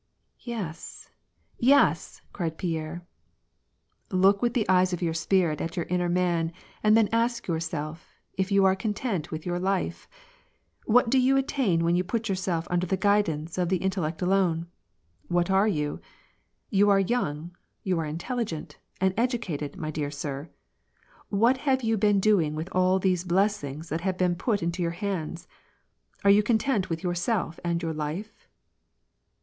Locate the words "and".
6.81-6.97, 18.99-19.13, 27.63-27.83